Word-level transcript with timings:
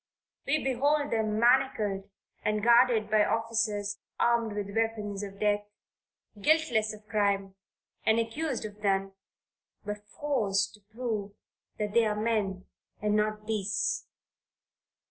We 0.47 0.63
behold 0.63 1.11
them 1.11 1.37
manacled 1.39 2.09
and 2.43 2.63
guarded 2.63 3.07
by 3.11 3.23
officers 3.23 3.99
armed 4.19 4.53
with 4.53 4.75
weapons 4.75 5.21
of 5.21 5.39
death 5.39 5.65
guiltless 6.41 6.91
of 6.91 7.07
crime 7.07 7.53
and 8.03 8.17
accused 8.19 8.65
of 8.65 8.81
none, 8.81 9.11
but 9.85 10.07
forced 10.09 10.73
to 10.73 10.79
prove 10.79 11.33
that 11.77 11.93
they 11.93 12.07
are 12.07 12.15
men 12.19 12.65
and 12.99 13.15
not 13.15 13.45
beasts. 13.45 14.07